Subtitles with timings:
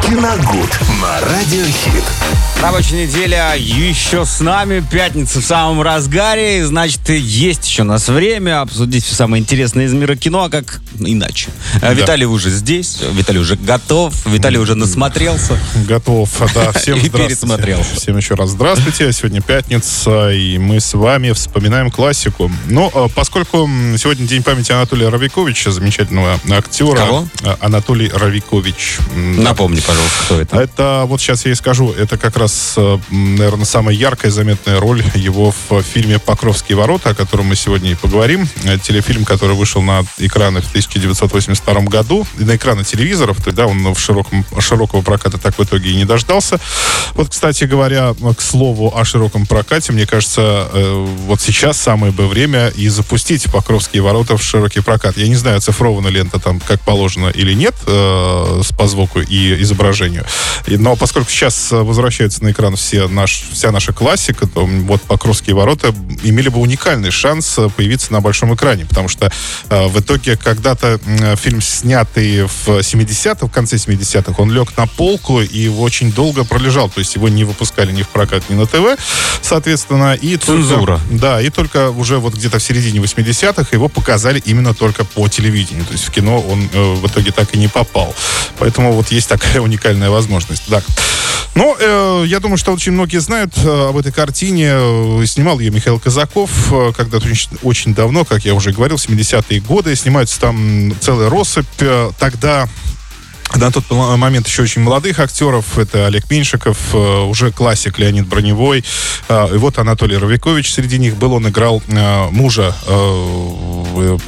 [0.00, 2.04] Киногуд на Радиохит.
[2.62, 4.84] Рабочая неделя еще с нами.
[4.88, 6.64] Пятница в самом разгаре.
[6.64, 10.80] Значит, есть еще у нас время обсудить все самое интересное из мира кино, а как
[11.00, 11.50] иначе.
[11.80, 11.92] Да.
[11.92, 15.58] Виталий уже здесь, Виталий уже готов, Виталий уже насмотрелся.
[15.88, 16.70] Готов, да.
[16.78, 17.96] Всем и пересмотрелся.
[17.96, 19.12] Всем еще раз здравствуйте.
[19.12, 22.48] Сегодня пятница, и мы с вами вспоминаем классику.
[22.68, 23.68] Но а, поскольку
[23.98, 26.96] сегодня день памяти Анатолия Равиковича, замечательного актера.
[26.96, 27.28] Кого?
[27.42, 28.98] А, Анатолий Равикович.
[29.16, 30.56] Напомни, пожалуйста, кто это.
[30.60, 35.02] Это, вот сейчас я и скажу, это как раз э, наверное, самая яркая заметная роль
[35.14, 38.48] его в фильме «Покровские ворота», о котором мы сегодня и поговорим.
[38.64, 43.66] Э, телефильм, который вышел на экраны в 1982 году, на экраны телевизоров, то есть, да,
[43.66, 46.58] он в широком, широкого проката так в итоге и не дождался.
[47.14, 52.28] Вот, кстати говоря, к слову о широком прокате, мне кажется, э, вот сейчас самое бы
[52.28, 55.16] время и запустить «Покровские ворота» в широкий прокат.
[55.16, 60.24] Я не знаю, оцифрована лента там как положено или нет по звуку и изображению.
[60.66, 65.94] Но поскольку сейчас возвращаются на экран все наш, вся наша классика, то вот «Покровские ворота»
[66.22, 69.30] имели бы уникальный шанс э, появиться на большом экране, потому что
[69.70, 74.86] э, в итоге когда-то э, фильм, снятый в 70-х, в конце 70-х, он лег на
[74.86, 78.66] полку и очень долго пролежал, то есть его не выпускали ни в прокат, ни на
[78.66, 78.98] ТВ,
[79.40, 80.14] соответственно.
[80.14, 80.98] И Цензура.
[80.98, 85.28] Только, да, и только уже вот где-то в середине 80-х его показали именно только по
[85.28, 88.14] телевидению, то есть в кино он э, в итоге так и не попал.
[88.58, 90.64] Поэтому вот есть такая уникальная возможность.
[90.68, 90.84] Так.
[91.54, 94.70] Ну, э, я думаю, что очень многие знают э, об этой картине.
[94.72, 99.06] Э, снимал ее Михаил Казаков э, когда-то очень, очень давно, как я уже говорил, в
[99.06, 99.94] 70-е годы.
[99.94, 101.66] Снимаются там целая россыпь.
[101.80, 102.68] Э, тогда
[103.56, 105.78] на тот момент еще очень молодых актеров.
[105.78, 108.84] Это Олег Меньшиков, э, уже классик Леонид Броневой.
[109.28, 111.34] Э, и вот Анатолий Равикович среди них был.
[111.34, 112.28] Он играл э,
[113.92, 114.18] мужа,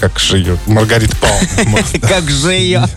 [0.00, 1.84] как же ее, Маргарита Павловна.
[2.08, 2.84] Как же ее?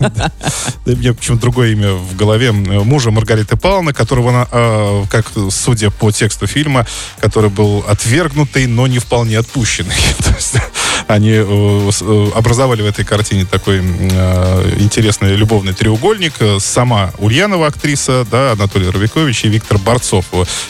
[0.86, 2.52] Да мне почему-то другое имя в голове.
[2.52, 6.86] Мужа Маргариты Павловны, которого она, как судя по тексту фильма,
[7.18, 9.94] который был отвергнутый, но не вполне отпущенный.
[11.06, 16.34] То есть они образовали в этой картине такой интересный любовь любовный треугольник.
[16.40, 20.26] Э, сама Ульянова актриса, да, Анатолий Равикович и Виктор Борцов.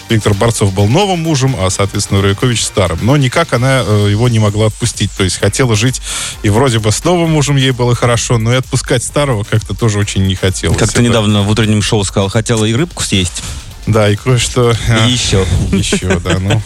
[0.08, 2.98] Виктор Борцов был новым мужем, а, соответственно, Равикович старым.
[3.02, 5.10] Но никак она э, его не могла отпустить.
[5.16, 6.00] То есть хотела жить,
[6.42, 9.98] и вроде бы с новым мужем ей было хорошо, но и отпускать старого как-то тоже
[9.98, 10.78] очень не хотелось.
[10.78, 13.42] Как-то недавно в утреннем шоу сказал, хотела и рыбку съесть.
[13.86, 14.72] Да, и кое-что...
[14.72, 15.46] И еще.
[15.72, 16.60] Еще, да, ну.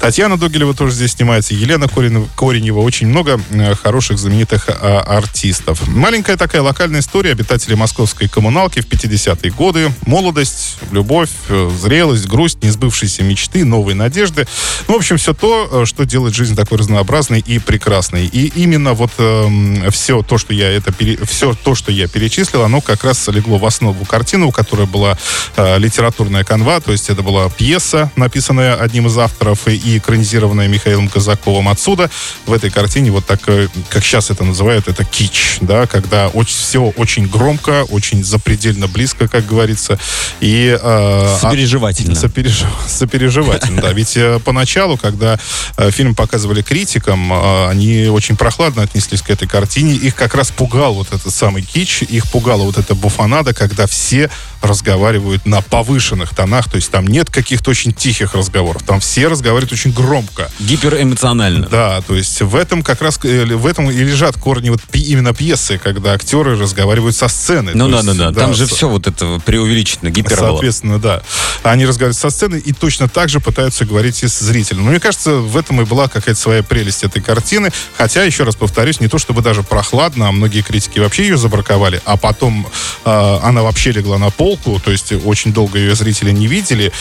[0.00, 1.54] Татьяна Дугелева тоже здесь снимается.
[1.54, 2.80] Елена Коренева.
[2.80, 5.86] Очень много э, хороших, знаменитых а, артистов.
[5.88, 9.92] Маленькая такая локальная история обитателей московской коммуналки в 50-е годы.
[10.06, 14.46] Молодость, любовь, э, зрелость, грусть, несбывшиеся мечты, новые надежды.
[14.88, 18.26] Ну, в общем, все то, э, что делает жизнь такой разнообразной и прекрасной.
[18.26, 22.80] И именно вот э, все то, что я это все то, что я перечислил, оно
[22.80, 25.18] как раз легло в основу картины, у которой была
[25.56, 31.08] э, литературная канва, то есть это была пьеса, написанная одним из авторов и экранизированная Михаилом
[31.08, 31.68] Казаковым.
[31.68, 32.10] Отсюда
[32.46, 36.82] в этой картине вот так, как сейчас это называют, это кич, да, когда очень, все
[36.96, 39.98] очень громко, очень запредельно близко, как говорится,
[40.40, 40.78] и...
[40.80, 42.14] Э, сопереживательно.
[42.14, 43.92] Сопереж, сопереживательно, да.
[43.92, 45.38] Ведь э, поначалу, когда
[45.76, 49.94] э, фильм показывали критикам, э, они очень прохладно отнеслись к этой картине.
[49.94, 54.30] Их как раз пугал вот этот самый кич, их пугала вот эта буфанада, когда все
[54.62, 59.72] разговаривают на повышенных тонах, то есть там нет каких-то очень тихих разговоров, там все разговаривают
[59.72, 60.50] очень громко.
[60.60, 61.68] Гиперэмоционально.
[61.68, 65.32] Да, то есть в этом как раз, э, в этом и лежат корни вот именно
[65.32, 67.72] пьесы, когда актеры разговаривают со сцены.
[67.74, 70.50] Ну да, да, да, там же все вот это преувеличено, гипербола.
[70.50, 71.22] Соответственно, да.
[71.62, 74.84] Они разговаривают со сцены и точно так же пытаются говорить и с зрителем.
[74.84, 78.56] Но мне кажется, в этом и была какая-то своя прелесть этой картины, хотя, еще раз
[78.56, 82.66] повторюсь, не то чтобы даже прохладно, а многие критики вообще ее забраковали, а потом
[83.04, 86.92] э, она вообще легла на пол, полку, то есть очень долго ее зрители не видели.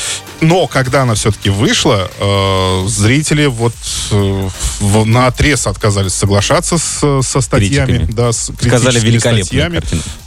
[0.41, 3.73] Но когда она все-таки вышла, э, зрители вот
[4.11, 4.49] э,
[4.79, 7.87] в, на отрез отказались соглашаться с, со статьями.
[7.87, 8.11] Критиками.
[8.13, 9.81] Да, с сказали великолепными статьями,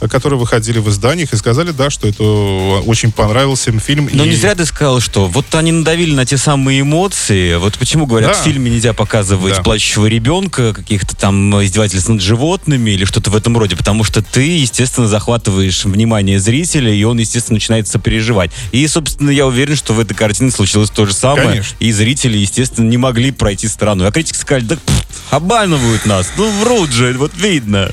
[0.09, 4.09] которые выходили в изданиях, и сказали, да, что это очень понравился им фильм.
[4.11, 4.29] Но и...
[4.29, 7.55] не зря ты сказал, что вот они надавили на те самые эмоции.
[7.55, 8.41] Вот почему говорят, да.
[8.41, 9.63] в фильме нельзя показывать да.
[9.63, 14.57] плачущего ребенка, каких-то там издевательств над животными или что-то в этом роде, потому что ты,
[14.57, 18.51] естественно, захватываешь внимание зрителя, и он он, естественно, начинает сопереживать.
[18.71, 21.49] И, собственно, я уверен, что в этой картине случилось то же самое.
[21.49, 21.77] Конечно.
[21.79, 24.07] И зрители, естественно, не могли пройти стороной.
[24.07, 26.29] А критики сказали, да пфф, обманывают нас.
[26.37, 27.91] Ну, врут же, вот видно.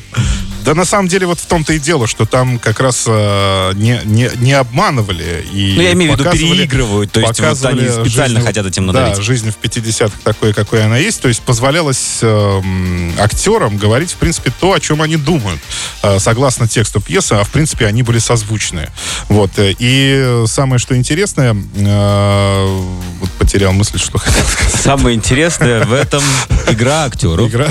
[0.65, 4.01] Да на самом деле вот в том-то и дело, что там как раз э, не,
[4.05, 5.45] не, не обманывали.
[5.53, 7.13] И ну, я имею в виду, переигрывают.
[7.13, 9.17] То есть вот они специально жизнь, хотят этим надавить.
[9.17, 11.21] Да, жизнь в 50-х такой, какой она есть.
[11.21, 12.61] То есть позволялось э,
[13.19, 15.61] актерам говорить, в принципе, то, о чем они думают.
[16.03, 18.91] Э, согласно тексту пьесы, а в принципе они были созвучные.
[19.29, 19.53] Вот.
[19.57, 22.67] И самое, что интересное, э,
[23.21, 24.81] вот потерял мысль, что хотел сказать.
[24.81, 26.23] Самое интересное в этом
[26.69, 27.49] игра актеров.
[27.49, 27.69] Игра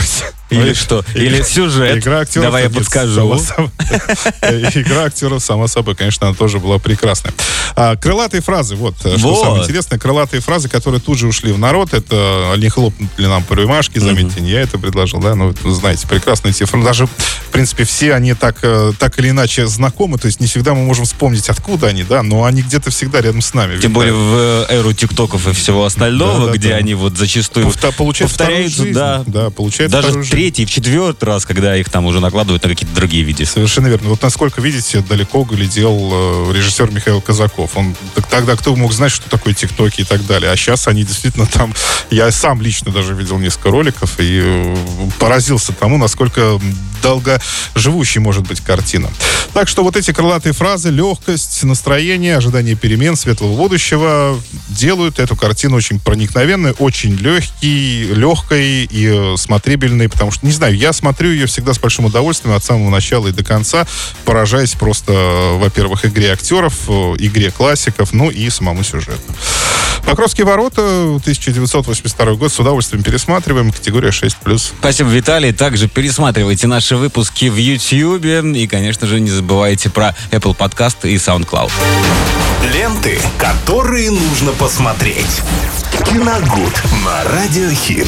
[0.49, 1.03] или что?
[1.13, 1.97] Или сюжет?
[1.97, 2.47] Игра актеров.
[2.47, 3.33] Давай я подскажу.
[4.41, 7.33] Игра актеров, само собой, конечно, она тоже была прекрасная.
[7.75, 11.59] А, крылатые фразы, вот, э, что самое интересное, крылатые фразы, которые тут же ушли в
[11.59, 16.07] народ, это не хлопнули нам по рюмашке, заметьте, не я это предложил, да, ну, знаете,
[16.07, 16.85] прекрасные эти фразы.
[16.85, 20.73] Даже, в принципе, все они так, э, так или иначе знакомы, то есть не всегда
[20.73, 23.79] мы можем вспомнить, откуда они, да, но они где-то всегда рядом с нами.
[23.79, 28.85] Тем более в эру тиктоков и всего остального, где они вот зачастую повторяются,
[29.25, 33.23] да, получается даже третий, в четвертый раз, когда их там уже накладывают на какие-то другие
[33.23, 33.45] видео.
[33.45, 34.07] Совершенно верно.
[34.07, 37.75] Вот насколько, видите, далеко глядел э, режиссер Михаил Казаков.
[37.75, 37.93] Он
[38.29, 40.49] тогда кто мог знать, что такое ТикТоки и так далее.
[40.49, 41.75] А сейчас они действительно там...
[42.09, 44.75] Я сам лично даже видел несколько роликов и э,
[45.19, 46.57] поразился тому, насколько
[47.01, 49.09] долгоживущей может быть картина.
[49.53, 54.39] Так что вот эти крылатые фразы, легкость, настроение, ожидание перемен, светлого будущего
[54.69, 60.75] делают эту картину очень проникновенной, очень легкий, легкой и э, смотрибельной, потому что, не знаю,
[60.75, 63.85] я смотрю ее всегда с большим удовольствием от самого начала и до конца,
[64.25, 65.11] поражаясь просто,
[65.55, 69.21] во-первых, игре актеров, э, игре классиков, ну и самому сюжету.
[70.05, 74.73] Покровские ворота, 1982 год, с удовольствием пересматриваем, категория 6+.
[74.79, 75.51] Спасибо, Виталий.
[75.51, 81.15] Также пересматривайте наши выпуски в YouTube и, конечно же, не забывайте про Apple Podcast и
[81.15, 81.71] SoundCloud.
[82.73, 85.41] Ленты, которые нужно посмотреть.
[86.05, 88.07] Киногуд на Радиохит.